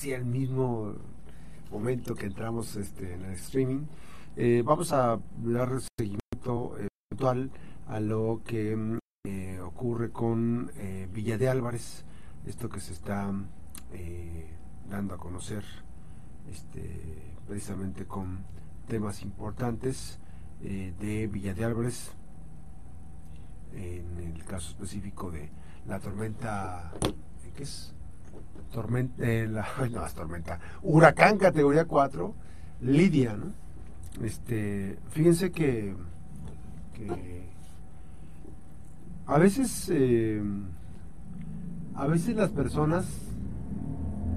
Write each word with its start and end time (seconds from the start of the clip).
casi 0.00 0.14
al 0.14 0.24
mismo 0.24 0.94
momento 1.70 2.14
que 2.14 2.24
entramos 2.24 2.74
este, 2.76 3.12
en 3.12 3.22
el 3.22 3.32
streaming. 3.32 3.84
Eh, 4.34 4.62
vamos 4.64 4.94
a 4.94 5.20
dar 5.44 5.68
seguimiento 5.98 6.74
actual 7.12 7.50
a 7.86 8.00
lo 8.00 8.40
que 8.42 8.98
eh, 9.26 9.60
ocurre 9.60 10.10
con 10.10 10.72
eh, 10.76 11.06
Villa 11.12 11.36
de 11.36 11.50
Álvarez, 11.50 12.06
esto 12.46 12.70
que 12.70 12.80
se 12.80 12.94
está 12.94 13.30
dando 14.88 15.14
a 15.14 15.18
conocer 15.18 15.64
este, 16.50 17.36
precisamente 17.46 18.06
con 18.06 18.38
temas 18.88 19.20
importantes 19.20 20.18
de 20.62 21.28
Villa 21.30 21.52
de 21.52 21.64
Álvarez, 21.66 22.12
en 23.74 24.18
el 24.18 24.44
caso 24.44 24.70
específico 24.70 25.30
de 25.30 25.50
la 25.86 26.00
tormenta, 26.00 26.90
¿qué 27.54 27.64
es? 27.64 27.92
Tormenta, 28.70 29.24
la, 29.24 29.66
no, 29.90 30.06
es 30.06 30.14
tormenta, 30.14 30.58
huracán 30.82 31.38
categoría 31.38 31.84
4, 31.84 32.34
Lidia, 32.82 33.36
¿no? 33.36 33.52
Este, 34.24 34.98
fíjense 35.10 35.50
que, 35.50 35.94
a 39.26 39.38
veces, 39.38 39.88
eh, 39.92 40.42
a 41.94 42.06
veces 42.06 42.36
las 42.36 42.50
personas, 42.50 43.06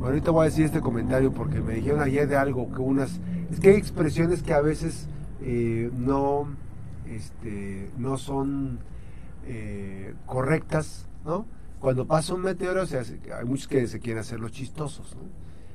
ahorita 0.02 0.31
voy 0.31 0.44
a 0.44 0.50
decir 0.50 0.66
este 0.66 0.81
comentario 0.81 1.34
porque 1.34 1.59
me 1.59 1.75
dijeron 1.75 2.02
ayer 2.02 2.27
de 2.27 2.38
algo 2.38 2.72
que 2.72 2.80
unas, 2.80 3.20
es 3.52 3.59
que 3.59 3.70
hay 3.70 3.75
expresiones 3.75 4.44
que 4.44 4.53
a 4.53 4.61
veces 4.61 5.08
eh, 5.41 5.91
no, 5.97 6.47
este, 7.08 7.89
no 7.97 8.17
son 8.17 8.80
eh, 9.45 10.13
correctas, 10.25 11.08
¿no? 11.25 11.45
Cuando 11.84 12.08
pasa 12.08 12.34
un 12.34 12.44
meteoro, 12.44 12.84
hay 12.84 13.44
muchos 13.44 13.68
que 13.68 13.86
se 13.88 14.00
quieren 14.00 14.22
hacer 14.22 14.40
los 14.40 14.54
chistosos, 14.54 15.18
¿no? 15.18 15.23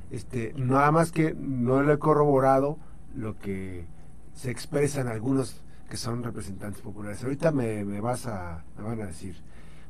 Este, 0.09 0.55
nada 0.57 0.91
más 0.91 1.11
que 1.11 1.35
no 1.35 1.83
lo 1.83 1.93
he 1.93 1.99
corroborado 1.99 2.79
lo 3.15 3.37
que 3.37 3.85
se 4.33 4.49
expresan 4.49 5.07
algunos 5.07 5.61
que 5.87 5.97
son 5.97 6.23
representantes 6.23 6.81
populares. 6.81 7.23
Ahorita 7.23 7.51
me, 7.51 7.83
vas 8.01 8.25
a, 8.25 8.65
me 8.75 8.85
van 8.85 8.99
a 9.03 9.05
decir, 9.05 9.35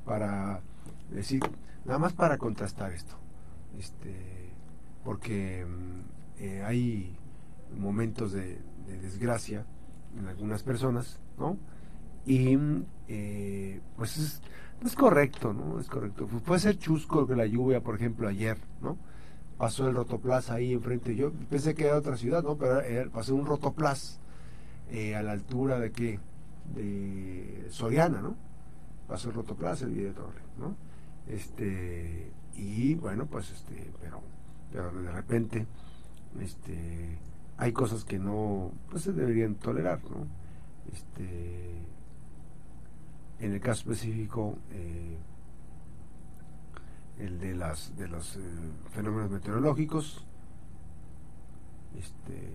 para 0.03 0.59
decir, 1.09 1.41
nada 1.85 1.99
más 1.99 2.11
para 2.11 2.37
contrastar 2.37 2.91
esto, 2.91 3.15
este, 3.77 4.51
porque 5.05 5.65
mm, 5.65 6.43
eh, 6.43 6.63
hay 6.65 7.15
momentos 7.77 8.33
de, 8.33 8.59
desgracia 9.01 9.65
en 10.17 10.27
algunas 10.27 10.63
personas, 10.63 11.17
¿no? 11.37 11.57
Y 12.25 12.57
eh, 13.07 13.79
pues 13.95 14.17
es, 14.17 14.41
es 14.85 14.95
correcto, 14.95 15.53
¿no? 15.53 15.79
Es 15.79 15.87
correcto. 15.87 16.27
Puede 16.27 16.59
ser 16.59 16.77
chusco 16.77 17.27
que 17.27 17.35
la 17.35 17.45
lluvia, 17.45 17.81
por 17.81 17.95
ejemplo, 17.95 18.27
ayer, 18.27 18.57
¿no? 18.81 18.97
pasó 19.59 19.89
el 19.89 19.93
Rotoplas 19.93 20.49
ahí 20.49 20.71
enfrente. 20.71 21.15
Yo 21.15 21.33
pensé 21.49 21.75
que 21.75 21.85
era 21.85 21.97
otra 21.97 22.15
ciudad, 22.15 22.41
¿no? 22.41 22.57
Pero 22.57 22.81
pasó 23.11 23.35
un 23.35 23.45
Rotoplas 23.45 24.19
eh, 24.89 25.15
a 25.15 25.21
la 25.21 25.33
altura 25.33 25.79
de 25.79 25.91
qué? 25.91 26.19
De 26.73 27.67
Soriana, 27.69 28.21
¿no? 28.21 28.37
Pasó 29.05 29.27
el 29.27 29.35
Rotoplas, 29.35 29.81
el 29.81 29.91
Video 29.91 30.13
Torre, 30.13 30.41
¿no? 30.57 30.77
Este, 31.27 32.31
y 32.55 32.95
bueno, 32.95 33.25
pues 33.25 33.51
este, 33.51 33.91
pero, 34.01 34.21
pero 34.71 34.93
de 34.93 35.11
repente, 35.11 35.67
este, 36.39 37.17
hay 37.57 37.73
cosas 37.73 38.05
que 38.05 38.17
no, 38.17 38.71
pues 38.89 39.03
se 39.03 39.11
deberían 39.11 39.55
tolerar, 39.55 39.99
¿no? 40.09 40.25
Este, 40.93 41.81
en 43.39 43.53
el 43.53 43.61
caso 43.61 43.81
específico, 43.81 44.57
eh, 44.71 45.17
el 47.19 47.39
de 47.39 47.55
las 47.55 47.95
de 47.97 48.07
los 48.07 48.35
eh, 48.35 48.39
fenómenos 48.91 49.29
meteorológicos 49.29 50.25
este, 51.97 52.51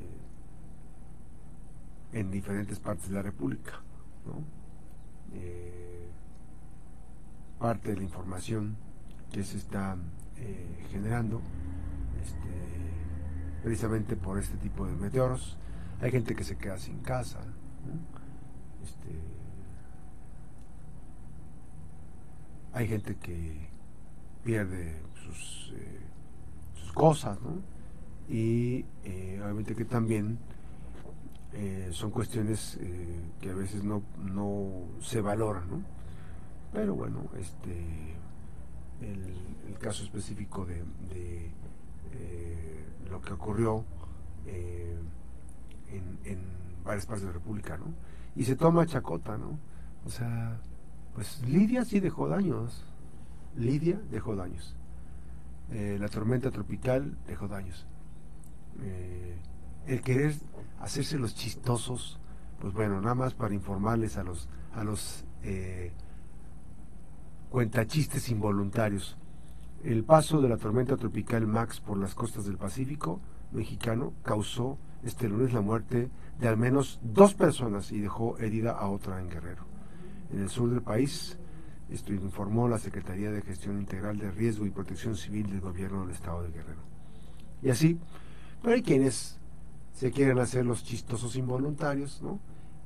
en 2.12 2.30
diferentes 2.30 2.80
partes 2.80 3.08
de 3.08 3.14
la 3.14 3.22
República. 3.22 3.80
Eh, 5.32 6.08
parte 7.58 7.90
de 7.90 7.96
la 7.96 8.02
información 8.02 8.76
que 9.32 9.42
se 9.42 9.56
está 9.56 9.96
generando 10.90 11.40
este, 12.22 13.62
precisamente 13.62 14.16
por 14.16 14.38
este 14.38 14.56
tipo 14.58 14.86
de 14.86 14.94
meteoros. 14.94 15.56
Hay 16.00 16.10
gente 16.10 16.34
que 16.34 16.44
se 16.44 16.56
queda 16.56 16.76
sin 16.78 16.98
casa. 16.98 17.40
Este, 18.82 19.43
hay 22.74 22.88
gente 22.88 23.16
que 23.16 23.68
pierde 24.42 25.00
sus, 25.24 25.72
eh, 25.76 26.00
cosas, 26.92 27.40
¿no? 27.40 27.62
Y 28.28 28.84
eh, 29.04 29.40
obviamente 29.42 29.74
que 29.74 29.84
también 29.84 30.38
eh, 31.52 31.88
son 31.92 32.10
cuestiones 32.10 32.78
que 33.40 33.50
a 33.50 33.54
veces 33.54 33.84
no, 33.84 34.02
no 34.18 34.70
se 35.00 35.20
valoran, 35.20 35.68
¿no? 35.70 35.82
Pero 36.72 36.94
bueno, 36.94 37.24
este 37.38 38.14
el, 39.00 39.78
caso 39.78 40.02
específico 40.04 40.64
de, 40.64 40.82
de 41.12 41.50
lo 43.10 43.20
que 43.20 43.34
ocurrió 43.34 43.84
en, 44.46 46.18
en 46.24 46.38
varias 46.82 47.04
partes 47.04 47.22
de 47.22 47.28
la 47.28 47.34
República, 47.34 47.76
¿no? 47.76 47.92
Y 48.34 48.44
se 48.44 48.56
toma 48.56 48.86
chacota, 48.86 49.36
¿no? 49.36 49.58
O 50.06 50.10
sea, 50.10 50.58
pues 51.14 51.42
Lidia 51.46 51.84
sí 51.84 52.00
dejó 52.00 52.28
daños, 52.28 52.84
Lidia 53.56 54.00
dejó 54.10 54.34
daños. 54.34 54.76
Eh, 55.70 55.96
la 56.00 56.08
tormenta 56.08 56.50
tropical 56.50 57.16
dejó 57.26 57.48
daños. 57.48 57.86
Eh, 58.82 59.36
el 59.86 60.02
querer 60.02 60.34
hacerse 60.80 61.18
los 61.18 61.34
chistosos, 61.34 62.18
pues 62.60 62.74
bueno, 62.74 63.00
nada 63.00 63.14
más 63.14 63.34
para 63.34 63.54
informarles 63.54 64.16
a 64.16 64.24
los, 64.24 64.48
a 64.74 64.84
los 64.84 65.24
eh, 65.42 65.92
cuentachistes 67.50 68.28
involuntarios. 68.30 69.16
El 69.84 70.02
paso 70.04 70.40
de 70.40 70.48
la 70.48 70.56
tormenta 70.56 70.96
tropical 70.96 71.46
Max 71.46 71.80
por 71.80 71.98
las 71.98 72.14
costas 72.14 72.46
del 72.46 72.56
Pacífico 72.56 73.20
mexicano 73.52 74.14
causó 74.22 74.78
este 75.04 75.28
lunes 75.28 75.52
la 75.52 75.60
muerte 75.60 76.10
de 76.40 76.48
al 76.48 76.56
menos 76.56 76.98
dos 77.02 77.34
personas 77.34 77.92
y 77.92 78.00
dejó 78.00 78.38
herida 78.38 78.72
a 78.72 78.88
otra 78.88 79.20
en 79.20 79.28
Guerrero. 79.28 79.73
En 80.32 80.40
el 80.40 80.48
sur 80.48 80.70
del 80.70 80.82
país, 80.82 81.38
esto 81.90 82.12
informó 82.12 82.68
la 82.68 82.78
Secretaría 82.78 83.30
de 83.30 83.42
Gestión 83.42 83.78
Integral 83.78 84.18
de 84.18 84.30
Riesgo 84.30 84.66
y 84.66 84.70
Protección 84.70 85.16
Civil 85.16 85.50
del 85.50 85.60
Gobierno 85.60 86.02
del 86.02 86.14
Estado 86.14 86.42
de 86.42 86.50
Guerrero. 86.50 86.82
Y 87.62 87.70
así, 87.70 87.98
pero 88.62 88.74
hay 88.74 88.82
quienes 88.82 89.38
se 89.92 90.10
quieren 90.10 90.38
hacer 90.38 90.66
los 90.66 90.84
chistosos 90.84 91.36
involuntarios, 91.36 92.20
¿no? 92.22 92.40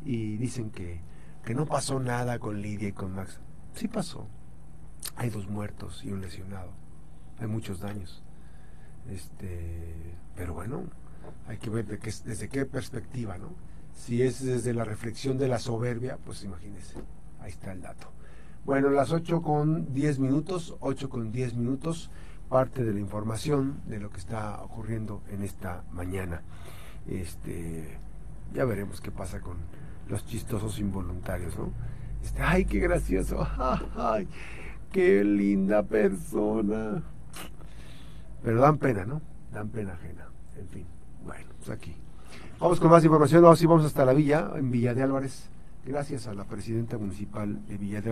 Y 0.05 0.37
dicen 0.37 0.71
que, 0.71 1.01
que 1.45 1.55
no 1.55 1.67
pasó 1.67 2.01
nada 2.01 2.39
con 2.39 2.61
Lidia 2.61 2.89
y 2.89 2.93
con 2.93 3.15
Max. 3.15 3.41
Sí 3.75 3.89
pasó. 3.89 4.27
Hay 5.17 5.31
dos 5.31 5.49
muertos 5.49 6.05
y 6.05 6.13
un 6.13 6.21
lesionado. 6.21 6.73
Hay 7.39 7.47
muchos 7.47 7.81
daños. 7.81 8.23
Este, 9.09 10.15
pero 10.37 10.55
bueno, 10.55 10.85
hay 11.47 11.57
que 11.59 11.71
ver 11.71 11.87
de 11.87 11.99
qué, 11.99 12.13
desde 12.25 12.49
qué 12.49 12.67
perspectiva, 12.67 13.39
¿no? 13.39 13.55
Si 13.95 14.23
es 14.23 14.45
desde 14.45 14.75
la 14.75 14.85
reflexión 14.85 15.39
de 15.39 15.49
la 15.49 15.59
soberbia, 15.59 16.19
pues 16.25 16.45
imagínense, 16.45 16.95
ahí 17.41 17.51
está 17.51 17.73
el 17.73 17.83
dato. 17.83 18.09
Bueno, 18.65 18.91
las 18.91 19.13
8 19.13 19.41
con 19.41 19.95
10 19.95 20.19
minutos, 20.19 20.77
8 20.81 21.09
con 21.09 21.33
10 21.33 21.55
minutos, 21.55 22.11
parte 22.49 22.85
de 22.85 22.93
la 22.93 23.01
información 23.01 23.81
de 23.87 23.99
lo 23.99 24.11
que 24.11 24.19
está 24.19 24.63
ocurriendo 24.63 25.23
en 25.31 25.43
esta 25.43 25.85
mañana. 25.91 26.43
Este, 27.07 27.99
ya 28.53 28.65
veremos 28.65 29.01
qué 29.01 29.11
pasa 29.11 29.41
con 29.41 29.57
los 30.09 30.27
chistosos 30.27 30.79
involuntarios, 30.79 31.57
¿no? 31.57 31.73
Este, 32.23 32.43
ay, 32.43 32.65
qué 32.65 32.79
gracioso, 32.81 33.47
ay, 33.97 34.29
qué 34.93 35.25
linda 35.25 35.83
persona. 35.83 37.03
Pero 38.43 38.61
dan 38.61 38.79
pena, 38.79 39.05
¿no? 39.07 39.23
Dan 39.53 39.71
pena 39.71 39.95
ajena. 39.95 40.29
En 40.59 40.69
fin, 40.69 40.87
bueno, 41.25 41.49
pues 41.57 41.71
aquí. 41.71 41.97
Vamos 42.61 42.81
con 42.81 42.91
más 42.91 43.05
información, 43.05 43.43
vamos, 43.43 43.63
vamos 43.65 43.85
hasta 43.87 44.05
la 44.05 44.13
villa, 44.13 44.51
en 44.57 44.71
Villa 44.71 44.93
de 44.93 45.03
Álvarez 45.03 45.49
gracias 45.85 46.27
a 46.27 46.35
la 46.35 46.45
presidenta 46.45 46.99
municipal 46.99 47.67
de 47.67 47.77
Villa 47.79 48.03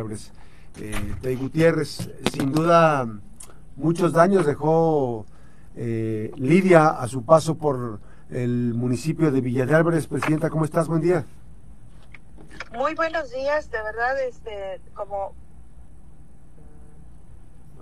eh, 0.80 1.36
Gutiérrez. 1.36 2.10
Sin 2.32 2.52
duda, 2.52 3.06
muchos 3.76 4.12
daños 4.12 4.46
dejó 4.46 5.26
eh, 5.74 6.32
Lidia 6.36 6.88
a 6.88 7.06
su 7.08 7.24
paso 7.24 7.56
por 7.56 8.00
el 8.30 8.74
municipio 8.74 9.30
de 9.30 9.40
Villa 9.40 9.66
Presidenta, 10.08 10.50
¿cómo 10.50 10.64
estás? 10.64 10.88
Buen 10.88 11.02
día. 11.02 11.24
Muy 12.74 12.94
buenos 12.94 13.30
días, 13.30 13.70
de 13.70 13.82
verdad, 13.82 14.22
este, 14.22 14.80
como... 14.94 15.34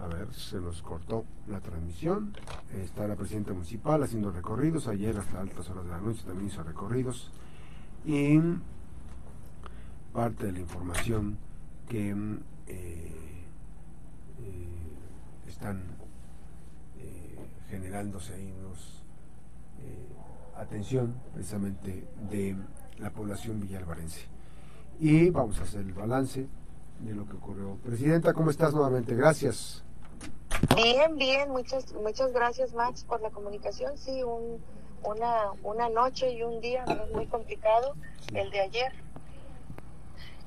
A 0.00 0.06
ver, 0.06 0.32
se 0.34 0.60
nos 0.60 0.82
cortó 0.82 1.24
la 1.48 1.60
transmisión. 1.60 2.36
Está 2.74 3.08
la 3.08 3.16
presidenta 3.16 3.52
municipal 3.52 4.02
haciendo 4.02 4.30
recorridos. 4.30 4.86
Ayer 4.86 5.16
hasta 5.16 5.40
altas 5.40 5.70
horas 5.70 5.84
de 5.84 5.90
la 5.90 6.00
noche 6.00 6.22
también 6.26 6.48
hizo 6.48 6.62
recorridos. 6.62 7.30
Y 8.04 8.38
parte 10.14 10.46
de 10.46 10.52
la 10.52 10.60
información 10.60 11.36
que 11.88 12.14
mm, 12.14 12.40
eh, 12.68 13.44
eh, 14.38 15.48
están 15.48 15.82
eh, 16.98 17.36
generándose 17.68 18.32
ahí 18.32 18.54
unos 18.58 19.02
atención 20.56 21.14
precisamente 21.34 22.06
de 22.30 22.56
la 22.98 23.10
población 23.10 23.60
villalvarense. 23.60 24.20
Y 25.00 25.30
vamos 25.30 25.58
a 25.58 25.64
hacer 25.64 25.80
el 25.80 25.92
balance 25.92 26.46
de 27.00 27.12
lo 27.12 27.26
que 27.26 27.36
ocurrió. 27.36 27.76
Presidenta, 27.84 28.32
¿cómo 28.32 28.50
estás 28.50 28.72
nuevamente? 28.72 29.16
Gracias. 29.16 29.82
Bien, 30.76 31.16
bien, 31.16 31.50
muchas, 31.50 31.92
muchas 31.94 32.32
gracias 32.32 32.72
Max 32.72 33.04
por 33.04 33.20
la 33.20 33.30
comunicación. 33.30 33.98
Sí, 33.98 34.22
un, 34.22 34.62
una, 35.02 35.50
una 35.64 35.88
noche 35.88 36.32
y 36.32 36.44
un 36.44 36.60
día 36.60 36.84
muy 37.12 37.26
complicado, 37.26 37.94
el 38.32 38.50
de 38.52 38.60
ayer, 38.60 38.92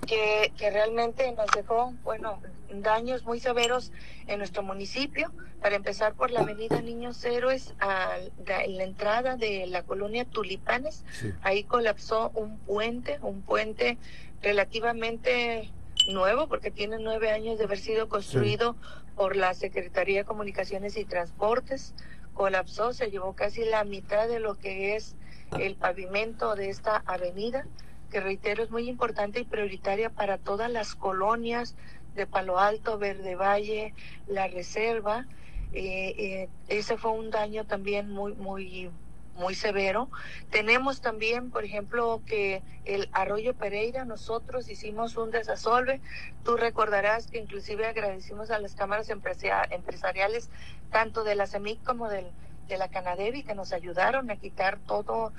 que, 0.05 0.51
que 0.57 0.69
realmente 0.69 1.31
nos 1.33 1.47
dejó, 1.51 1.93
bueno, 2.03 2.39
daños 2.69 3.23
muy 3.23 3.39
severos 3.39 3.91
en 4.27 4.39
nuestro 4.39 4.63
municipio. 4.63 5.31
Para 5.61 5.75
empezar 5.75 6.13
por 6.13 6.31
la 6.31 6.41
avenida 6.41 6.81
Niños 6.81 7.23
Héroes, 7.25 7.73
a 7.79 8.17
la, 8.45 8.83
entrada 8.83 9.37
de 9.37 9.65
la 9.67 9.83
colonia 9.83 10.25
Tulipanes, 10.25 11.03
ahí 11.41 11.63
colapsó 11.63 12.31
un 12.35 12.57
puente, 12.59 13.17
un 13.21 13.41
puente 13.41 13.97
relativamente 14.41 15.71
nuevo, 16.07 16.47
porque 16.47 16.69
tiene 16.69 16.97
nueve 16.99 17.31
años 17.31 17.57
de 17.57 17.63
haber 17.63 17.79
sido 17.79 18.07
construido 18.07 18.75
por 19.15 19.35
la 19.35 19.53
Secretaría 19.55 20.19
de 20.19 20.25
Comunicaciones 20.25 20.95
y 20.95 21.05
Transportes. 21.05 21.95
Colapsó, 22.35 22.93
se 22.93 23.09
llevó 23.09 23.33
casi 23.33 23.65
la 23.65 23.83
mitad 23.83 24.27
de 24.27 24.39
lo 24.39 24.55
que 24.55 24.95
es 24.95 25.15
el 25.57 25.75
pavimento 25.75 26.55
de 26.55 26.69
esta 26.69 27.01
avenida, 27.07 27.65
que 28.09 28.19
reitero 28.19 28.63
es 28.63 28.71
muy 28.71 28.89
importante 28.89 29.39
y 29.39 29.43
prioritaria 29.43 30.09
para 30.09 30.37
todas 30.37 30.71
las 30.71 30.95
colonias, 30.95 31.75
de 32.17 32.27
Palo 32.27 32.59
Alto, 32.59 32.97
Verde 32.97 33.35
Valle, 33.35 33.93
La 34.27 34.47
Reserva. 34.47 35.25
Eh, 35.71 36.15
eh, 36.17 36.49
ese 36.67 36.97
fue 36.97 37.11
un 37.11 37.29
daño 37.29 37.65
también 37.65 38.09
muy, 38.09 38.33
muy, 38.33 38.89
muy 39.35 39.55
severo. 39.55 40.09
Tenemos 40.49 40.99
también, 40.99 41.51
por 41.51 41.63
ejemplo, 41.63 42.21
que 42.25 42.63
el 42.85 43.07
Arroyo 43.13 43.53
Pereira, 43.53 44.03
nosotros 44.03 44.67
hicimos 44.67 45.15
un 45.15 45.31
desasolve. 45.31 46.01
Tú 46.43 46.57
recordarás 46.57 47.27
que 47.27 47.37
inclusive 47.37 47.85
agradecimos 47.85 48.49
a 48.49 48.59
las 48.59 48.73
cámaras 48.73 49.09
empresariales, 49.09 50.49
tanto 50.91 51.23
de 51.23 51.35
la 51.35 51.47
CEMIC 51.47 51.83
como 51.83 52.09
del 52.09 52.25
de 52.67 52.77
la 52.77 52.89
Canadevi 52.89 53.43
que 53.43 53.55
nos 53.55 53.73
ayudaron 53.73 54.29
a 54.29 54.35
quitar 54.35 54.79
todos 54.79 55.33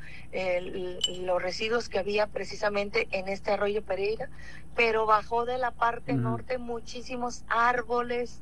los 1.18 1.42
residuos 1.42 1.88
que 1.88 1.98
había 1.98 2.26
precisamente 2.26 3.08
en 3.10 3.28
este 3.28 3.52
arroyo 3.52 3.82
Pereira, 3.82 4.28
pero 4.74 5.06
bajó 5.06 5.44
de 5.44 5.58
la 5.58 5.70
parte 5.70 6.12
norte 6.14 6.58
muchísimos 6.58 7.44
árboles, 7.48 8.40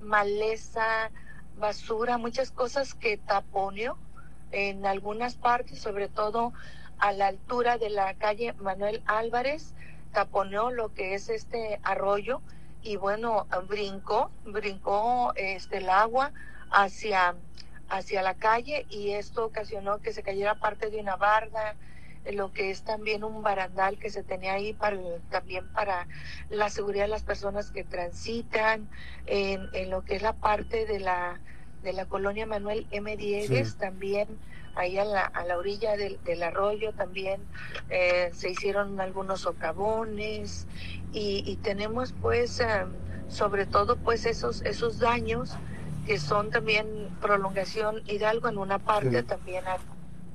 maleza, 0.00 1.10
basura, 1.58 2.18
muchas 2.18 2.50
cosas 2.50 2.94
que 2.94 3.16
taponeó 3.16 3.96
en 4.52 4.86
algunas 4.86 5.36
partes, 5.36 5.78
sobre 5.78 6.08
todo 6.08 6.52
a 6.98 7.12
la 7.12 7.28
altura 7.28 7.78
de 7.78 7.90
la 7.90 8.14
calle 8.14 8.54
Manuel 8.54 9.02
Álvarez, 9.06 9.74
taponeó 10.12 10.70
lo 10.70 10.94
que 10.94 11.14
es 11.14 11.28
este 11.28 11.80
arroyo 11.82 12.40
y 12.82 12.96
bueno, 12.96 13.46
brincó, 13.68 14.30
brincó 14.44 15.32
este 15.36 15.78
el 15.78 15.90
agua 15.90 16.32
hacia 16.70 17.34
hacia 17.88 18.22
la 18.22 18.34
calle 18.34 18.86
y 18.90 19.10
esto 19.10 19.46
ocasionó 19.46 19.98
que 20.00 20.12
se 20.12 20.22
cayera 20.22 20.54
parte 20.56 20.90
de 20.90 21.00
una 21.00 21.16
barda, 21.16 21.76
lo 22.32 22.52
que 22.52 22.70
es 22.70 22.82
también 22.82 23.24
un 23.24 23.42
barandal 23.42 23.98
que 23.98 24.10
se 24.10 24.22
tenía 24.22 24.52
ahí 24.54 24.72
para 24.74 24.98
también 25.30 25.66
para 25.72 26.06
la 26.50 26.68
seguridad 26.68 27.04
de 27.04 27.08
las 27.08 27.22
personas 27.22 27.70
que 27.70 27.84
transitan, 27.84 28.88
en, 29.26 29.68
en 29.72 29.90
lo 29.90 30.04
que 30.04 30.16
es 30.16 30.22
la 30.22 30.34
parte 30.34 30.84
de 30.84 31.00
la 31.00 31.40
de 31.82 31.92
la 31.92 32.06
colonia 32.06 32.44
Manuel 32.44 32.88
M. 32.90 33.16
Diegues, 33.16 33.76
también 33.76 34.26
ahí 34.74 34.98
a 34.98 35.04
la, 35.04 35.22
a 35.22 35.44
la 35.44 35.56
orilla 35.56 35.96
del, 35.96 36.22
del 36.24 36.42
arroyo 36.42 36.92
también 36.92 37.40
eh, 37.88 38.30
se 38.34 38.50
hicieron 38.50 39.00
algunos 39.00 39.42
socavones 39.42 40.66
y, 41.12 41.44
y 41.46 41.56
tenemos 41.56 42.12
pues 42.20 42.60
em, 42.60 42.92
sobre 43.28 43.64
todo 43.64 43.96
pues 43.96 44.26
esos 44.26 44.60
esos 44.62 44.98
daños 44.98 45.56
que 46.08 46.18
son 46.18 46.48
también 46.48 46.86
prolongación 47.20 48.02
Hidalgo 48.06 48.48
en 48.48 48.56
una 48.56 48.78
parte, 48.78 49.22
también 49.24 49.62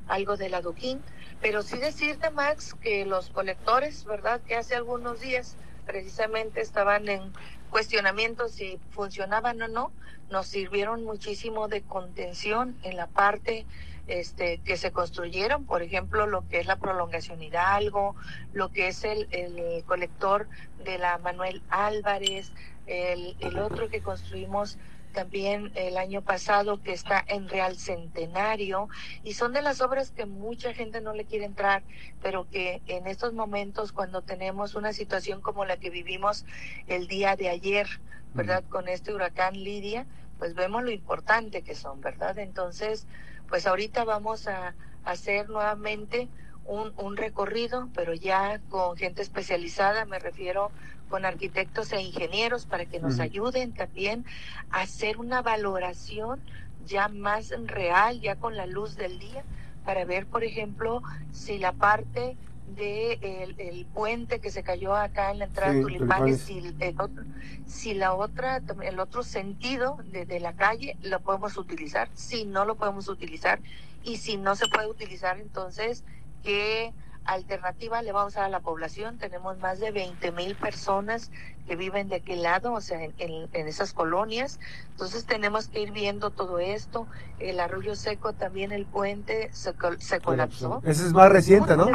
algo 0.08 0.38
de 0.38 0.48
la 0.50 0.62
Duquín. 0.62 1.02
Pero 1.42 1.64
sí 1.64 1.80
decirte, 1.80 2.30
Max, 2.30 2.76
que 2.80 3.08
los 3.08 3.32
colectores, 3.32 4.06
¿verdad? 4.06 4.40
Que 4.42 4.56
hace 4.56 4.76
algunos 4.76 5.20
días 5.20 5.58
precisamente 5.88 6.62
estaban 6.62 7.10
en 7.10 7.34
cuestionamiento 7.72 8.50
si 8.50 8.80
funcionaban 8.92 9.60
o 9.64 9.68
no, 9.68 9.92
nos 10.30 10.46
sirvieron 10.46 11.06
muchísimo 11.06 11.68
de 11.68 11.82
contención 11.82 12.78
en 12.84 12.96
la 12.96 13.08
parte 13.08 13.66
este, 14.06 14.60
que 14.60 14.78
se 14.78 14.92
construyeron, 14.92 15.66
por 15.66 15.82
ejemplo, 15.82 16.28
lo 16.28 16.48
que 16.50 16.60
es 16.60 16.68
la 16.68 16.76
prolongación 16.76 17.42
Hidalgo, 17.42 18.16
lo 18.54 18.70
que 18.70 18.90
es 18.90 19.04
el, 19.06 19.28
el 19.32 19.84
colector 19.86 20.48
de 20.86 21.00
la 21.00 21.18
Manuel 21.18 21.64
Álvarez, 21.70 22.52
el, 22.86 23.36
el 23.40 23.58
otro 23.58 23.90
que 23.90 24.04
construimos 24.04 24.78
también 25.14 25.72
el 25.76 25.98
año 25.98 26.22
pasado 26.22 26.82
que 26.82 26.92
está 26.92 27.24
en 27.28 27.48
Real 27.48 27.78
Centenario 27.78 28.90
y 29.24 29.34
son 29.34 29.54
de 29.54 29.62
las 29.62 29.80
obras 29.80 30.12
que 30.12 30.26
mucha 30.26 30.74
gente 30.74 31.00
no 31.00 31.14
le 31.14 31.26
quiere 31.26 31.46
entrar, 31.46 31.84
pero 32.22 32.50
que 32.50 32.82
en 32.88 33.08
estos 33.08 33.34
momentos 33.34 33.94
cuando 33.94 34.22
tenemos 34.22 34.76
una 34.76 34.92
situación 34.92 35.42
como 35.42 35.64
la 35.64 35.78
que 35.78 35.90
vivimos 35.90 36.46
el 36.88 37.08
día 37.08 37.36
de 37.36 37.50
ayer, 37.50 37.88
¿verdad? 38.34 38.64
Con 38.70 38.88
este 38.88 39.14
huracán 39.14 39.54
Lidia, 39.54 40.06
pues 40.40 40.56
vemos 40.56 40.84
lo 40.84 40.92
importante 40.92 41.62
que 41.62 41.76
son, 41.76 42.02
¿verdad? 42.02 42.38
Entonces, 42.40 43.08
pues 43.48 43.68
ahorita 43.68 44.04
vamos 44.04 44.48
a 44.48 44.74
hacer 45.06 45.50
nuevamente 45.50 46.28
un, 46.66 46.94
un 46.98 47.18
recorrido, 47.18 47.90
pero 47.94 48.14
ya 48.14 48.60
con 48.70 48.98
gente 48.98 49.22
especializada, 49.22 50.06
me 50.06 50.20
refiero 50.20 50.72
con 51.14 51.26
arquitectos 51.26 51.94
e 51.94 52.02
ingenieros 52.02 52.66
para 52.66 52.88
que 52.88 53.00
nos 53.00 53.20
ayuden 53.20 53.72
también 53.72 54.26
a 54.72 54.82
hacer 54.82 55.20
una 55.20 55.44
valoración 55.44 56.40
ya 56.88 57.08
más 57.08 57.54
real, 57.68 58.20
ya 58.20 58.36
con 58.36 58.58
la 58.58 58.66
luz 58.66 58.96
del 58.96 59.20
día, 59.20 59.44
para 59.86 60.06
ver, 60.06 60.26
por 60.26 60.44
ejemplo, 60.44 61.04
si 61.32 61.60
la 61.60 61.72
parte 61.72 62.36
de 62.76 63.20
el, 63.60 63.86
puente 63.94 64.40
que 64.40 64.50
se 64.50 64.64
cayó 64.64 64.96
acá 64.96 65.30
en 65.30 65.38
la 65.38 65.46
entrada 65.46 65.74
de 65.74 65.82
Tulipanes, 65.84 66.42
si, 66.42 66.74
si, 67.68 67.94
la 67.94 68.16
otra, 68.16 68.64
el 68.82 69.00
otro 69.00 69.22
sentido 69.22 70.00
de, 70.12 70.26
de, 70.26 70.40
la 70.40 70.54
calle 70.54 70.98
lo 71.04 71.20
podemos 71.20 71.58
utilizar, 71.58 72.10
si 72.16 72.44
no 72.44 72.66
lo 72.66 72.74
podemos 72.74 73.08
utilizar 73.08 73.60
y 74.04 74.18
si 74.18 74.38
no 74.38 74.56
se 74.56 74.68
puede 74.68 74.88
utilizar, 74.88 75.40
entonces 75.40 76.04
que 76.42 76.92
alternativa 77.26 78.02
le 78.02 78.12
vamos 78.12 78.36
a 78.36 78.42
dar 78.42 78.48
a 78.48 78.52
la 78.52 78.60
población. 78.60 79.18
Tenemos 79.18 79.58
más 79.60 79.80
de 79.80 79.92
20 79.92 80.32
mil 80.34 80.56
personas 80.56 81.32
que 81.68 81.76
viven 81.76 82.10
de 82.10 82.16
aquel 82.18 82.44
lado, 82.44 82.74
o 82.74 82.82
sea, 82.82 83.04
en, 83.04 83.14
en, 83.18 83.68
esas 83.68 83.94
colonias. 83.94 84.60
Entonces 84.92 85.26
tenemos 85.26 85.68
que 85.68 85.82
ir 85.82 85.92
viendo 85.92 86.32
todo 86.32 86.60
esto. 86.60 87.08
El 87.40 87.60
arroyo 87.60 87.96
seco, 87.96 88.34
también 88.34 88.72
el 88.72 88.86
puente 88.86 89.50
se, 89.54 89.74
se 90.00 90.20
colapsó. 90.20 90.82
Ese 90.84 91.06
es 91.06 91.14
más 91.14 91.32
reciente, 91.32 91.78
¿no? 91.78 91.88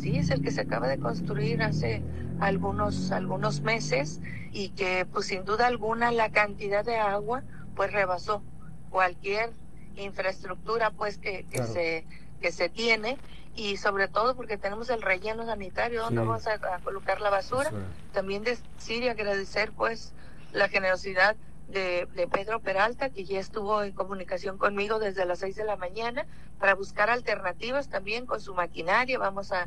Sí, 0.00 0.16
es 0.16 0.30
el 0.30 0.42
que 0.42 0.52
se 0.52 0.60
acaba 0.60 0.86
de 0.86 0.98
construir 0.98 1.62
hace 1.62 2.02
algunos, 2.40 3.10
algunos 3.10 3.62
meses 3.62 4.20
y 4.52 4.70
que 4.70 5.06
pues 5.12 5.26
sin 5.26 5.44
duda 5.44 5.66
alguna 5.66 6.12
la 6.12 6.30
cantidad 6.30 6.84
de 6.84 6.96
agua 6.96 7.42
pues 7.74 7.92
rebasó 7.92 8.42
cualquier 8.90 9.52
infraestructura 9.96 10.92
pues 10.92 11.18
que, 11.18 11.44
que 11.50 11.64
se 11.64 12.06
que 12.40 12.52
se 12.52 12.68
tiene 12.68 13.18
y 13.58 13.76
sobre 13.76 14.06
todo 14.06 14.36
porque 14.36 14.56
tenemos 14.56 14.88
el 14.88 15.02
relleno 15.02 15.44
sanitario 15.44 16.02
donde 16.02 16.20
vamos 16.20 16.46
a, 16.46 16.78
colocar 16.78 17.20
la 17.20 17.28
basura. 17.28 17.72
También 18.12 18.44
decir 18.44 19.02
y 19.02 19.08
agradecer 19.08 19.72
pues 19.72 20.12
la 20.52 20.68
generosidad 20.68 21.34
de, 21.66 22.08
Pedro 22.30 22.60
Peralta, 22.60 23.10
que 23.10 23.24
ya 23.24 23.40
estuvo 23.40 23.82
en 23.82 23.92
comunicación 23.92 24.58
conmigo 24.58 25.00
desde 25.00 25.24
las 25.24 25.40
seis 25.40 25.56
de 25.56 25.64
la 25.64 25.74
mañana 25.74 26.24
para 26.60 26.76
buscar 26.76 27.10
alternativas 27.10 27.88
también 27.88 28.26
con 28.26 28.40
su 28.40 28.54
maquinaria. 28.54 29.18
Vamos 29.18 29.50
a, 29.50 29.66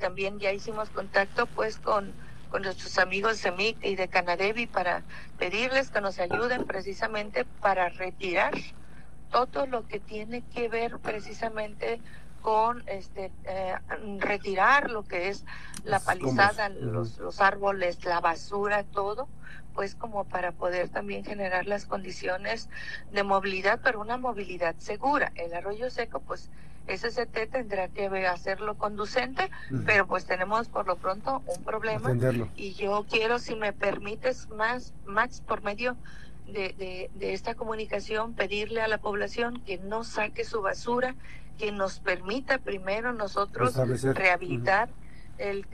también 0.00 0.40
ya 0.40 0.52
hicimos 0.52 0.90
contacto 0.90 1.46
pues 1.46 1.78
con, 1.78 2.12
con 2.50 2.62
nuestros 2.62 2.98
amigos 2.98 3.40
de 3.40 3.50
CEMIC 3.50 3.84
y 3.84 3.94
de 3.94 4.08
Canadevi 4.08 4.66
para 4.66 5.04
pedirles 5.38 5.90
que 5.90 6.00
nos 6.00 6.18
ayuden 6.18 6.64
precisamente 6.64 7.44
para 7.60 7.88
retirar 7.88 8.52
todo 9.30 9.66
lo 9.66 9.86
que 9.86 10.00
tiene 10.00 10.42
que 10.42 10.68
ver 10.68 10.98
precisamente 10.98 12.00
con 12.48 12.82
este 12.86 13.30
eh, 13.44 13.76
retirar 14.20 14.90
lo 14.90 15.02
que 15.02 15.28
es 15.28 15.44
la 15.84 16.00
palizada, 16.00 16.70
los, 16.70 17.18
los 17.18 17.42
árboles, 17.42 18.02
la 18.06 18.20
basura, 18.20 18.84
todo, 18.84 19.28
pues 19.74 19.94
como 19.94 20.24
para 20.24 20.52
poder 20.52 20.88
también 20.88 21.26
generar 21.26 21.66
las 21.66 21.84
condiciones 21.84 22.70
de 23.12 23.22
movilidad, 23.22 23.80
pero 23.84 24.00
una 24.00 24.16
movilidad 24.16 24.74
segura. 24.78 25.30
El 25.34 25.52
arroyo 25.52 25.90
seco, 25.90 26.20
pues 26.20 26.48
SCT 26.86 27.50
tendrá 27.52 27.88
que 27.88 28.06
hacerlo 28.26 28.78
conducente, 28.78 29.50
pero 29.84 30.06
pues 30.06 30.24
tenemos 30.24 30.70
por 30.70 30.86
lo 30.86 30.96
pronto 30.96 31.42
un 31.54 31.62
problema. 31.64 32.14
Y 32.56 32.72
yo 32.72 33.04
quiero, 33.10 33.38
si 33.38 33.56
me 33.56 33.74
permites 33.74 34.48
más, 34.48 34.94
Max, 35.04 35.42
por 35.46 35.62
medio 35.62 35.98
de, 36.46 37.10
de, 37.14 37.34
esta 37.34 37.54
comunicación 37.54 38.32
pedirle 38.32 38.80
a 38.80 38.88
la 38.88 38.96
población 38.96 39.60
que 39.66 39.76
no 39.76 40.02
saque 40.02 40.44
su 40.44 40.62
basura, 40.62 41.14
que 41.58 41.72
nos 41.72 42.00
permita 42.00 42.58
primero 42.58 43.12
nosotros 43.12 43.74
rehabilitar 43.76 44.88
el, 45.38 45.66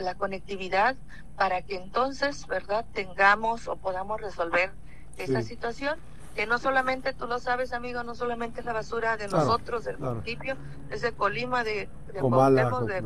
la 0.00 0.14
conectividad 0.14 0.96
para 1.36 1.62
que 1.62 1.76
entonces, 1.76 2.46
¿verdad?, 2.46 2.84
tengamos 2.92 3.68
o 3.68 3.76
podamos 3.76 4.20
resolver 4.20 4.70
esa 5.16 5.42
situación 5.42 5.98
que 6.34 6.46
no 6.46 6.58
solamente, 6.58 7.12
tú 7.12 7.26
lo 7.26 7.40
sabes, 7.40 7.72
amigo, 7.72 8.04
no 8.04 8.14
solamente 8.14 8.60
es 8.60 8.66
la 8.66 8.72
basura 8.72 9.16
de 9.16 9.26
nosotros, 9.26 9.84
del 9.84 9.98
municipio, 9.98 10.56
es 10.90 11.02
de 11.02 11.12
Colima, 11.12 11.64
de, 11.64 11.88
de 12.12 12.20
Comala, 12.20 12.70
de, 12.86 13.02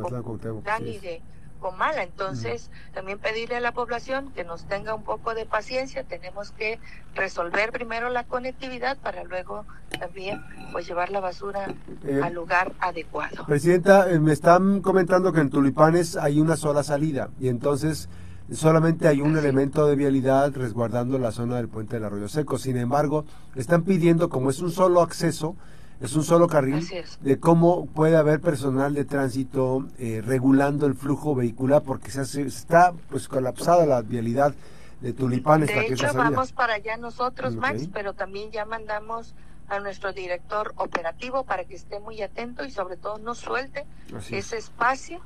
de, 1.00 1.23
de 1.62 1.69
Comala. 1.69 2.02
Entonces, 2.02 2.71
también 2.92 3.19
pedirle 3.19 3.57
a 3.57 3.61
la 3.61 3.73
población 3.73 4.33
que 4.35 4.45
nos 4.45 4.66
tenga 4.66 4.95
un 4.95 5.02
poco 5.02 5.35
de 5.35 5.47
paciencia. 5.47 6.04
Tenemos 6.04 6.50
que 6.52 6.78
resolver 7.14 7.73
primero 7.73 8.11
la 8.11 8.25
conectividad 8.25 8.97
para 8.99 9.25
luego 9.25 9.64
también 9.99 10.40
pues 10.73 10.87
llevar 10.87 11.11
la 11.11 11.21
basura 11.21 11.75
eh, 12.04 12.21
al 12.23 12.35
lugar 12.35 12.73
adecuado. 12.81 13.47
Presidenta, 13.47 14.11
eh, 14.11 14.19
me 14.19 14.33
están 14.33 14.81
comentando 14.81 15.33
que 15.33 15.40
en 15.40 15.50
Tulipanes 15.50 16.16
hay 16.16 16.40
una 16.40 16.57
sola 16.57 16.83
salida 16.83 17.31
y 17.38 17.49
entonces 17.49 18.09
solamente 18.50 19.07
hay 19.07 19.21
un 19.21 19.37
elemento 19.37 19.87
de 19.87 19.97
vialidad 19.97 20.52
resguardando 20.54 21.19
la 21.19 21.31
zona 21.31 21.57
del 21.57 21.69
puente 21.69 21.97
del 21.97 22.04
Arroyo 22.04 22.28
Seco. 22.28 22.59
Sin 22.59 22.76
embargo, 22.76 23.25
están 23.54 23.83
pidiendo, 23.83 24.28
como 24.28 24.50
es 24.50 24.61
un 24.61 24.71
solo 24.71 25.02
acceso, 25.02 25.57
es 26.01 26.15
un 26.17 26.25
solo 26.25 26.49
carril, 26.49 26.87
de 27.21 27.39
cómo 27.39 27.87
puede 27.87 28.17
haber 28.17 28.41
personal 28.41 28.95
de 28.95 29.05
tránsito 29.05 29.87
eh, 29.99 30.23
regulando 30.25 30.87
el 30.87 30.95
flujo 30.95 31.35
vehicular, 31.35 31.83
porque 31.83 32.11
se 32.11 32.21
hace, 32.21 32.43
está 32.43 32.93
pues 33.11 33.29
colapsada 33.29 33.87
la 33.87 34.03
vialidad 34.03 34.55
de 35.01 35.13
Tulipanes. 35.13 35.69
De 35.69 35.87
hecho, 35.87 36.07
vamos 36.15 36.53
para 36.53 36.75
allá 36.75 36.97
nosotros, 36.97 37.55
Max, 37.57 37.89
pero 37.93 38.15
también 38.15 38.51
ya 38.51 38.65
mandamos 38.65 39.35
a 39.69 39.81
nuestro 39.81 40.13
director 40.13 40.75
operativo 40.77 41.45
para 41.45 41.65
que 41.65 41.75
esté 41.75 41.99
muy 42.01 42.21
atento 42.21 42.65
y 42.65 42.71
sobre 42.71 42.97
todo 42.97 43.19
no 43.19 43.35
suelte 43.35 43.87
ese 44.31 44.59
espacio 44.59 45.21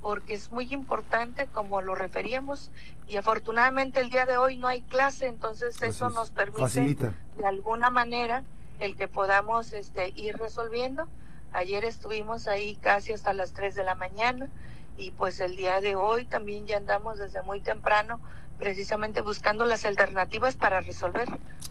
porque 0.00 0.34
es 0.34 0.50
muy 0.50 0.72
importante 0.72 1.46
como 1.52 1.82
lo 1.82 1.94
referíamos 1.94 2.70
y 3.08 3.16
afortunadamente 3.16 4.00
el 4.00 4.08
día 4.08 4.24
de 4.24 4.38
hoy 4.38 4.56
no 4.56 4.68
hay 4.68 4.82
clase, 4.82 5.26
entonces 5.26 5.80
eso 5.82 6.08
nos 6.10 6.30
permite 6.30 7.12
de 7.36 7.46
alguna 7.46 7.90
manera 7.90 8.42
el 8.80 8.96
que 8.96 9.08
podamos 9.08 9.72
este, 9.72 10.12
ir 10.16 10.36
resolviendo. 10.36 11.06
Ayer 11.52 11.84
estuvimos 11.84 12.48
ahí 12.48 12.76
casi 12.76 13.12
hasta 13.12 13.32
las 13.32 13.52
3 13.52 13.74
de 13.74 13.84
la 13.84 13.94
mañana 13.94 14.48
y 14.96 15.12
pues 15.12 15.40
el 15.40 15.56
día 15.56 15.80
de 15.80 15.96
hoy 15.96 16.24
también 16.24 16.66
ya 16.66 16.76
andamos 16.76 17.18
desde 17.18 17.42
muy 17.42 17.60
temprano 17.60 18.20
precisamente 18.58 19.22
buscando 19.22 19.64
las 19.64 19.84
alternativas 19.86 20.54
para 20.54 20.80
resolver 20.80 21.28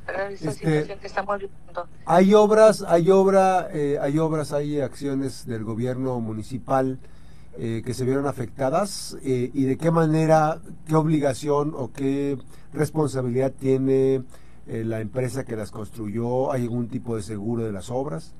esta 0.07 0.29
este, 0.29 0.51
situación 0.51 0.99
que 0.99 1.07
estamos 1.07 1.39
viviendo. 1.39 1.87
Hay 2.05 2.33
obras, 2.33 2.81
hay 2.81 3.11
obra, 3.11 3.69
eh, 3.71 3.99
hay 4.01 4.17
obras, 4.17 4.51
hay 4.53 4.81
acciones 4.81 5.45
del 5.45 5.63
gobierno 5.63 6.19
municipal 6.19 6.97
eh, 7.57 7.83
que 7.85 7.93
se 7.93 8.05
vieron 8.05 8.25
afectadas 8.25 9.17
eh, 9.23 9.51
y 9.53 9.65
de 9.65 9.77
qué 9.77 9.91
manera, 9.91 10.59
qué 10.87 10.95
obligación 10.95 11.73
o 11.75 11.91
qué 11.93 12.37
responsabilidad 12.73 13.51
tiene 13.51 14.23
eh, 14.69 14.83
la 14.85 15.01
empresa 15.01 15.45
que 15.45 15.55
las 15.55 15.71
construyó. 15.71 16.51
¿Hay 16.51 16.63
algún 16.63 16.87
tipo 16.89 17.15
de 17.15 17.23
seguro 17.23 17.63
de 17.63 17.71
las 17.71 17.89
obras? 17.89 18.33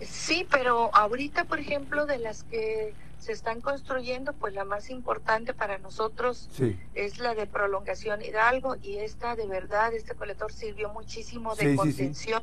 Sí, 0.00 0.46
pero 0.50 0.94
ahorita, 0.94 1.44
por 1.44 1.60
ejemplo, 1.60 2.06
de 2.06 2.18
las 2.18 2.42
que 2.42 2.92
se 3.18 3.30
están 3.30 3.60
construyendo, 3.60 4.32
pues 4.32 4.52
la 4.52 4.64
más 4.64 4.90
importante 4.90 5.54
para 5.54 5.78
nosotros 5.78 6.50
es 6.94 7.18
la 7.20 7.36
de 7.36 7.46
prolongación 7.46 8.20
Hidalgo 8.20 8.74
y 8.82 8.96
esta 8.96 9.36
de 9.36 9.46
verdad, 9.46 9.94
este 9.94 10.16
colector 10.16 10.52
sirvió 10.52 10.88
muchísimo 10.88 11.54
de 11.54 11.76
contención. 11.76 12.42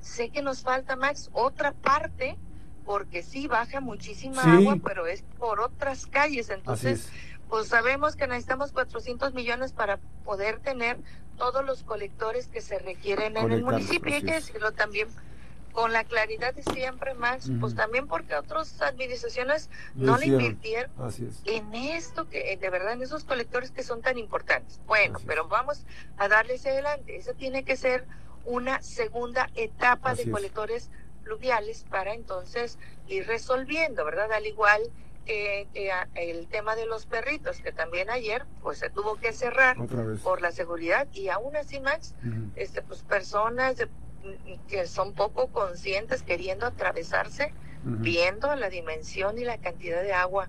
sé 0.00 0.30
que 0.30 0.42
nos 0.42 0.62
falta, 0.62 0.96
Max, 0.96 1.30
otra 1.32 1.70
parte 1.70 2.36
porque 2.84 3.22
sí 3.22 3.46
baja 3.46 3.80
muchísima 3.80 4.42
agua, 4.42 4.78
pero 4.84 5.06
es 5.06 5.22
por 5.38 5.60
otras 5.60 6.06
calles. 6.06 6.50
Entonces, 6.50 7.08
pues 7.48 7.68
sabemos 7.68 8.16
que 8.16 8.26
necesitamos 8.26 8.72
400 8.72 9.34
millones 9.34 9.72
para 9.72 9.98
poder 10.24 10.60
tener 10.60 10.98
todos 11.36 11.64
los 11.64 11.82
colectores 11.82 12.48
que 12.48 12.60
se 12.60 12.78
requieren 12.78 13.36
en 13.36 13.52
el 13.52 13.62
municipio. 13.62 14.14
Hay 14.14 14.22
que 14.22 14.34
decirlo 14.34 14.72
también 14.72 15.08
con 15.72 15.92
la 15.92 16.04
claridad 16.04 16.54
de 16.54 16.62
siempre, 16.62 17.12
Max, 17.12 17.50
pues 17.60 17.74
también 17.74 18.08
porque 18.08 18.34
otras 18.34 18.80
administraciones 18.80 19.68
no 19.94 20.16
le 20.16 20.26
invirtieron 20.26 20.90
en 21.44 21.74
esto, 21.74 22.28
que 22.30 22.56
de 22.56 22.70
verdad, 22.70 22.94
en 22.94 23.02
esos 23.02 23.24
colectores 23.24 23.70
que 23.72 23.82
son 23.82 24.00
tan 24.00 24.16
importantes. 24.16 24.80
Bueno, 24.86 25.18
pero 25.26 25.48
vamos 25.48 25.84
a 26.16 26.28
darles 26.28 26.64
adelante. 26.64 27.16
Eso 27.16 27.34
tiene 27.34 27.62
que 27.62 27.76
ser 27.76 28.06
una 28.46 28.80
segunda 28.80 29.50
etapa 29.54 30.14
de 30.14 30.30
colectores 30.30 30.88
pluviales 31.24 31.84
para 31.90 32.14
entonces 32.14 32.78
ir 33.06 33.26
resolviendo, 33.26 34.04
¿verdad? 34.06 34.32
Al 34.32 34.46
igual 34.46 34.80
que, 35.26 35.68
el 36.14 36.46
tema 36.46 36.76
de 36.76 36.86
los 36.86 37.04
perritos, 37.04 37.60
que 37.60 37.72
también 37.72 38.08
ayer 38.08 38.46
pues 38.62 38.78
se 38.78 38.88
tuvo 38.88 39.16
que 39.16 39.32
cerrar 39.32 39.76
por 40.22 40.40
la 40.40 40.52
seguridad 40.52 41.06
y 41.12 41.28
aún 41.28 41.56
así, 41.56 41.80
Max, 41.80 42.14
este, 42.54 42.80
pues 42.82 43.02
personas 43.02 43.76
que 44.68 44.86
son 44.86 45.12
poco 45.12 45.48
conscientes 45.48 46.22
queriendo 46.22 46.66
atravesarse, 46.66 47.52
viendo 47.82 48.54
la 48.56 48.70
dimensión 48.70 49.38
y 49.38 49.44
la 49.44 49.58
cantidad 49.58 50.02
de 50.02 50.12
agua 50.12 50.48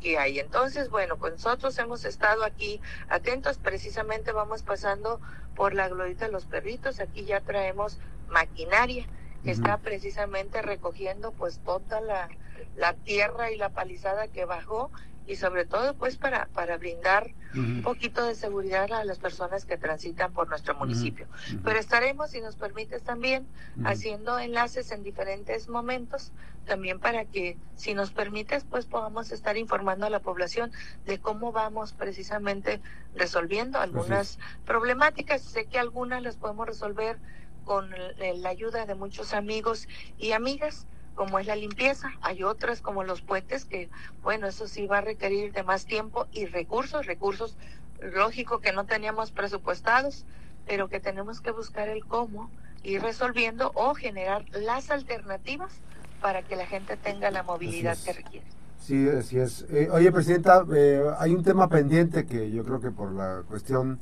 que 0.00 0.18
hay. 0.18 0.38
Entonces, 0.38 0.88
bueno, 0.88 1.16
pues 1.16 1.32
nosotros 1.32 1.78
hemos 1.78 2.04
estado 2.04 2.44
aquí 2.44 2.80
atentos, 3.08 3.58
precisamente 3.58 4.32
vamos 4.32 4.62
pasando 4.62 5.20
por 5.54 5.74
la 5.74 5.88
glorita 5.88 6.26
de 6.26 6.32
los 6.32 6.46
perritos, 6.46 7.00
aquí 7.00 7.24
ya 7.24 7.40
traemos 7.40 7.98
maquinaria 8.28 9.06
que 9.44 9.50
está 9.50 9.78
precisamente 9.78 10.62
recogiendo 10.62 11.32
pues 11.32 11.60
toda 11.64 12.00
la, 12.00 12.28
la, 12.76 12.94
tierra 12.94 13.50
y 13.50 13.56
la 13.56 13.70
palizada 13.70 14.28
que 14.28 14.44
bajó 14.44 14.90
y 15.26 15.36
sobre 15.36 15.64
todo 15.64 15.94
pues 15.94 16.16
para, 16.16 16.46
para 16.46 16.76
brindar 16.76 17.30
un 17.54 17.82
poquito 17.82 18.24
de 18.24 18.34
seguridad 18.34 18.92
a 18.92 19.04
las 19.04 19.18
personas 19.18 19.64
que 19.64 19.76
transitan 19.76 20.32
por 20.32 20.48
nuestro 20.48 20.74
municipio. 20.76 21.26
Pero 21.64 21.78
estaremos, 21.78 22.30
si 22.30 22.40
nos 22.40 22.56
permites 22.56 23.02
también, 23.02 23.46
haciendo 23.84 24.38
enlaces 24.38 24.92
en 24.92 25.02
diferentes 25.02 25.68
momentos, 25.68 26.32
también 26.66 27.00
para 27.00 27.24
que, 27.24 27.56
si 27.74 27.94
nos 27.94 28.12
permites, 28.12 28.64
pues 28.64 28.86
podamos 28.86 29.32
estar 29.32 29.56
informando 29.56 30.06
a 30.06 30.10
la 30.10 30.20
población 30.20 30.70
de 31.06 31.18
cómo 31.18 31.50
vamos 31.50 31.92
precisamente 31.92 32.80
resolviendo 33.14 33.80
algunas 33.80 34.38
problemáticas. 34.64 35.42
Sé 35.42 35.64
que 35.66 35.78
algunas 35.78 36.22
las 36.22 36.36
podemos 36.36 36.66
resolver 36.66 37.18
con 37.64 37.90
la 37.90 38.48
ayuda 38.48 38.86
de 38.86 38.94
muchos 38.94 39.32
amigos 39.32 39.88
y 40.18 40.32
amigas, 40.32 40.86
como 41.14 41.38
es 41.38 41.46
la 41.46 41.56
limpieza. 41.56 42.12
Hay 42.22 42.42
otras 42.42 42.80
como 42.80 43.04
los 43.04 43.22
puentes 43.22 43.64
que, 43.64 43.88
bueno, 44.22 44.46
eso 44.46 44.66
sí 44.66 44.86
va 44.86 44.98
a 44.98 45.02
requerir 45.02 45.52
de 45.52 45.62
más 45.62 45.84
tiempo 45.84 46.26
y 46.32 46.46
recursos, 46.46 47.06
recursos 47.06 47.56
lógico 48.00 48.60
que 48.60 48.72
no 48.72 48.86
teníamos 48.86 49.30
presupuestados, 49.30 50.24
pero 50.66 50.88
que 50.88 51.00
tenemos 51.00 51.40
que 51.40 51.50
buscar 51.50 51.88
el 51.88 52.04
cómo 52.04 52.50
ir 52.82 53.02
resolviendo 53.02 53.72
o 53.74 53.94
generar 53.94 54.44
las 54.52 54.90
alternativas 54.90 55.72
para 56.20 56.42
que 56.42 56.56
la 56.56 56.66
gente 56.66 56.96
tenga 56.96 57.30
la 57.30 57.42
movilidad 57.42 57.96
que 58.04 58.12
requiere. 58.12 58.46
Sí, 58.78 59.08
así 59.08 59.38
es. 59.38 59.66
Eh, 59.70 59.88
oye, 59.92 60.10
Presidenta, 60.10 60.64
eh, 60.74 61.02
hay 61.18 61.34
un 61.34 61.42
tema 61.42 61.68
pendiente 61.68 62.24
que 62.24 62.50
yo 62.50 62.64
creo 62.64 62.80
que 62.80 62.90
por 62.90 63.12
la 63.12 63.42
cuestión 63.46 63.98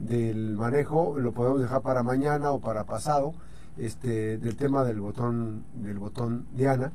del 0.00 0.56
manejo 0.56 1.18
lo 1.18 1.32
podemos 1.32 1.60
dejar 1.60 1.82
para 1.82 2.02
mañana 2.02 2.50
o 2.50 2.60
para 2.60 2.84
pasado 2.84 3.34
este 3.78 4.38
del 4.38 4.56
tema 4.56 4.82
del 4.82 5.00
botón 5.00 5.64
del 5.74 5.98
botón 5.98 6.46
Diana 6.52 6.92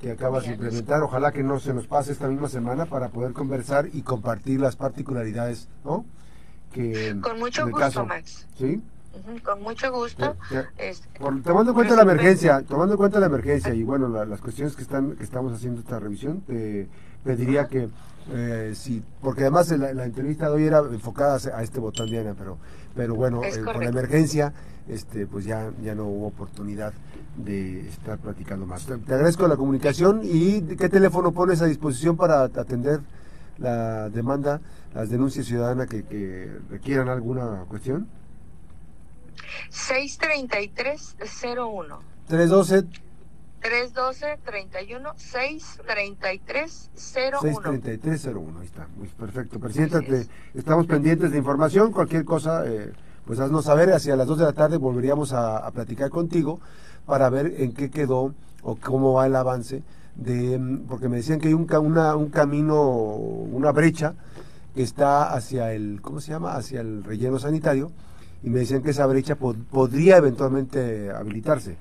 que 0.00 0.10
acabas 0.10 0.44
de 0.44 0.52
implementar. 0.52 1.02
Ojalá 1.02 1.32
que 1.32 1.42
no 1.42 1.58
se 1.58 1.72
nos 1.72 1.86
pase 1.86 2.12
esta 2.12 2.28
misma 2.28 2.48
semana 2.48 2.86
para 2.86 3.08
poder 3.08 3.32
conversar 3.32 3.88
y 3.92 4.02
compartir 4.02 4.60
las 4.60 4.76
particularidades 4.76 5.68
no 5.84 6.04
que 6.72 7.16
con 7.20 7.38
mucho 7.38 7.68
gusto 7.68 8.04
Max. 8.04 8.46
Sí 8.56 8.82
con 9.44 9.62
mucho 9.62 9.92
gusto 9.92 10.36
tomando 11.44 11.70
en 11.70 11.74
cuenta 11.74 11.96
la 11.96 12.02
emergencia 12.02 12.62
tomando 12.62 12.94
en 12.94 12.98
cuenta 12.98 13.20
la 13.20 13.26
emergencia 13.26 13.74
y 13.74 13.82
bueno 13.82 14.08
las 14.24 14.40
cuestiones 14.40 14.74
que 14.76 14.82
están 14.82 15.16
que 15.16 15.24
estamos 15.24 15.52
haciendo 15.52 15.80
esta 15.80 15.98
revisión 15.98 16.40
te 16.42 16.88
pediría 17.24 17.66
que 17.66 17.88
eh, 18.32 18.72
sí, 18.74 19.02
porque 19.22 19.42
además 19.42 19.70
la, 19.70 20.04
entrevista 20.04 20.48
de 20.48 20.54
hoy 20.56 20.64
era 20.64 20.78
enfocada 20.78 21.38
a 21.54 21.62
este 21.62 21.78
botón 21.78 22.08
Diana, 22.08 22.34
pero, 22.36 22.58
pero 22.94 23.14
bueno, 23.14 23.42
eh, 23.44 23.62
con 23.62 23.78
la 23.80 23.88
emergencia, 23.88 24.52
este, 24.88 25.26
pues 25.26 25.44
ya, 25.44 25.70
ya 25.82 25.94
no 25.94 26.06
hubo 26.06 26.26
oportunidad 26.26 26.92
de 27.36 27.88
estar 27.88 28.18
platicando 28.18 28.66
más. 28.66 28.86
Te, 28.86 28.94
agradezco 28.94 29.46
la 29.46 29.56
comunicación 29.56 30.22
y 30.24 30.60
qué 30.62 30.88
teléfono 30.88 31.32
pones 31.32 31.62
a 31.62 31.66
disposición 31.66 32.16
para 32.16 32.42
atender 32.42 33.00
la 33.58 34.08
demanda, 34.10 34.60
las 34.92 35.08
denuncias 35.08 35.46
ciudadanas 35.46 35.86
que, 35.86 36.02
que 36.02 36.50
requieran 36.68 37.08
alguna 37.08 37.64
cuestión. 37.68 38.08
633-01. 39.70 41.98
312 42.28 42.84
312-31 43.62 45.14
633 45.16 46.90
01 47.32 47.40
633 47.40 48.26
01 48.26 48.60
ahí 48.60 48.66
está. 48.66 48.86
Muy 48.96 49.08
perfecto. 49.08 49.58
Presidenta 49.58 50.00
estamos 50.54 50.86
pendientes 50.86 51.32
de 51.32 51.38
información. 51.38 51.90
Cualquier 51.90 52.24
cosa 52.24 52.64
eh, 52.66 52.92
pues 53.26 53.40
haznos 53.40 53.64
saber, 53.64 53.92
hacia 53.92 54.14
las 54.14 54.28
2 54.28 54.38
de 54.38 54.44
la 54.44 54.52
tarde 54.52 54.76
volveríamos 54.76 55.32
a, 55.32 55.68
platicar 55.72 56.10
contigo 56.10 56.60
para 57.06 57.28
ver 57.28 57.54
en 57.58 57.74
qué 57.74 57.90
quedó 57.90 58.34
o 58.62 58.76
cómo 58.76 59.14
va 59.14 59.26
el 59.26 59.34
avance 59.34 59.82
de, 60.14 60.80
porque 60.88 61.08
me 61.08 61.16
decían 61.16 61.40
que 61.40 61.48
hay 61.48 61.54
un, 61.54 61.66
un 61.72 62.30
camino, 62.30 62.84
una 62.84 63.72
brecha 63.72 64.14
que 64.74 64.82
está 64.82 65.34
hacia 65.34 65.72
el, 65.72 66.00
¿cómo 66.02 66.20
se 66.20 66.30
llama? 66.30 66.54
Hacia 66.54 66.80
el 66.80 67.02
relleno 67.02 67.38
sanitario 67.38 67.90
y 68.46 68.48
me 68.48 68.60
decían 68.60 68.80
que 68.80 68.90
esa 68.90 69.06
brecha 69.06 69.34
podría 69.34 70.18
eventualmente 70.18 71.10
habilitarse. 71.10 71.76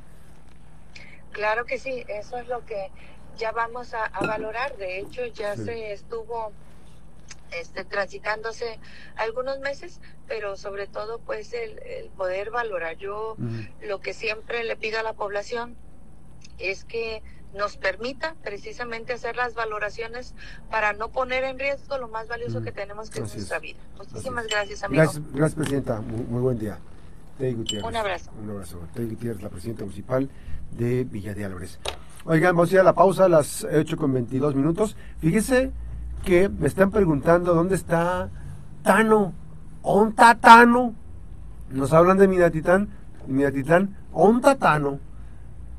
Claro 1.31 1.63
que 1.65 1.77
sí, 1.77 2.03
eso 2.07 2.37
es 2.37 2.47
lo 2.47 2.65
que 2.65 2.89
ya 3.37 3.51
vamos 3.51 3.93
a, 3.93 4.09
valorar. 4.25 4.75
De 4.77 4.97
hecho, 4.97 5.27
ya 5.27 5.55
se 5.55 5.93
estuvo 5.93 6.51
este, 7.51 7.85
transitándose 7.85 8.79
algunos 9.15 9.59
meses, 9.59 10.01
pero 10.27 10.55
sobre 10.55 10.87
todo 10.87 11.19
pues 11.19 11.53
el, 11.53 12.09
poder 12.17 12.49
valorar. 12.49 12.97
Yo 12.97 13.37
lo 13.83 14.01
que 14.01 14.15
siempre 14.15 14.63
le 14.63 14.75
pido 14.75 14.99
a 14.99 15.03
la 15.03 15.13
población 15.13 15.75
es 16.57 16.83
que 16.83 17.21
nos 17.55 17.77
permita 17.77 18.35
precisamente 18.43 19.13
hacer 19.13 19.35
las 19.35 19.55
valoraciones 19.55 20.35
para 20.69 20.93
no 20.93 21.09
poner 21.09 21.43
en 21.43 21.57
riesgo 21.57 21.97
lo 21.97 22.07
más 22.07 22.27
valioso 22.27 22.61
que 22.61 22.71
tenemos 22.71 23.09
que 23.09 23.21
es 23.21 23.33
nuestra 23.33 23.59
vida. 23.59 23.79
Muchísimas 23.97 24.47
gracias, 24.47 24.83
amigo. 24.83 25.03
Gracias, 25.33 25.55
Presidenta. 25.55 26.01
Muy, 26.01 26.41
buen 26.41 26.59
día. 26.59 26.79
Un 27.39 27.95
abrazo. 27.95 28.31
Un 28.41 28.49
abrazo. 28.49 28.79
Tey 28.93 29.07
Gutiérrez, 29.07 29.41
la 29.41 29.49
Presidenta 29.49 29.83
Municipal 29.83 30.29
de 30.71 31.03
Villa 31.03 31.33
de 31.33 31.45
Álvarez. 31.45 31.79
Oigan, 32.23 32.55
vamos 32.55 32.71
a 32.71 32.75
ir 32.75 32.79
a 32.79 32.83
la 32.83 32.93
pausa 32.93 33.25
a 33.25 33.29
las 33.29 33.63
8 33.63 33.97
con 33.97 34.13
22 34.13 34.55
minutos. 34.55 34.95
Fíjese 35.19 35.71
que 36.23 36.49
me 36.49 36.67
están 36.67 36.91
preguntando 36.91 37.53
dónde 37.53 37.75
está 37.75 38.29
Tano. 38.83 39.33
¿Onta 39.81 40.35
Tano? 40.35 40.95
Nos 41.69 41.93
hablan 41.93 42.17
de 42.17 42.27
Minatitán. 42.27 42.89
Minatitán, 43.27 43.97
¿onta 44.13 44.55
Tano? 44.55 44.99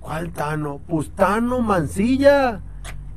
¿Cuál 0.06 0.30
Tano? 0.30 0.80
Pues 0.86 1.10
Tano 1.10 1.62
Mancilla. 1.62 2.60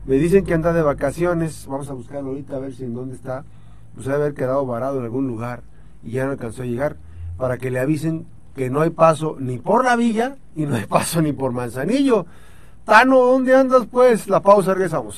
Me 0.08 0.16
dicen 0.16 0.44
que 0.44 0.56
anda 0.56 0.74
de 0.74 0.82
vacaciones. 0.82 1.68
Vamos 1.68 1.88
a 1.92 1.94
buscarlo 1.94 2.30
ahorita 2.30 2.56
a 2.56 2.60
ver 2.60 2.74
si 2.74 2.84
en 2.84 2.96
dónde 2.96 3.14
está. 3.14 3.44
Pues 3.94 4.08
debe 4.08 4.18
haber 4.18 4.34
quedado 4.34 4.66
varado 4.66 4.98
en 4.98 5.04
algún 5.04 5.28
lugar 5.28 5.62
y 6.04 6.14
ya 6.14 6.26
no 6.26 6.32
alcanzó 6.32 6.64
a 6.64 6.66
llegar. 6.66 6.96
Para 7.38 7.60
que 7.60 7.70
le 7.70 7.80
avisen 7.80 8.26
que 8.56 8.72
no 8.72 8.82
hay 8.82 8.90
paso 8.90 9.38
ni 9.40 9.60
por 9.60 9.86
la 9.86 9.96
villa 9.96 10.38
y 10.56 10.66
no 10.66 10.78
hay 10.78 10.86
paso 10.88 11.22
ni 11.22 11.32
por 11.32 11.52
Manzanillo. 11.52 12.26
Tano, 12.86 13.20
¿dónde 13.20 13.56
andas 13.56 13.86
pues? 13.86 14.28
La 14.28 14.42
pausa, 14.42 14.74
regresamos. 14.74 15.16